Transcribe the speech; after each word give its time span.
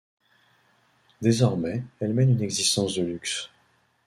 Désormais, 1.21 1.83
elle 1.99 2.15
mène 2.15 2.31
une 2.31 2.41
existence 2.41 2.95
de 2.95 3.03
luxe. 3.03 3.51